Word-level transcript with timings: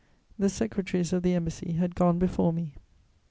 The 0.39 0.49
secretaries 0.49 1.13
of 1.13 1.21
the 1.21 1.35
Embassy 1.35 1.73
had 1.73 1.93
gone 1.93 2.17
before 2.17 2.51
me. 2.51 2.73